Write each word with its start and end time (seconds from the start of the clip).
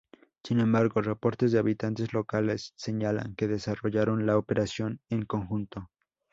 Sin 0.43 0.59
embargo, 0.59 0.99
reportes 1.03 1.51
de 1.51 1.59
habitantes 1.59 2.11
locales 2.11 2.73
señalan 2.75 3.35
que 3.35 3.47
desarrollaron 3.47 4.25
la 4.25 4.35
operación 4.35 4.99
en 5.11 5.25
conjunto. 5.25 5.91